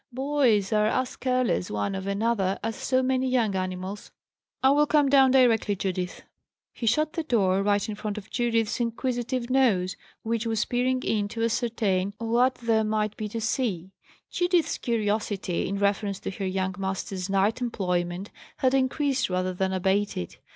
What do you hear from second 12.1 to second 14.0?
what there might be to see.